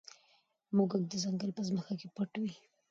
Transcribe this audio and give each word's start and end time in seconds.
موږک 0.75 1.03
د 1.07 1.13
ځنګل 1.23 1.51
په 1.57 1.61
ځمکه 1.67 1.93
کې 1.99 2.07
پټ 2.15 2.31
وي. 2.41 2.53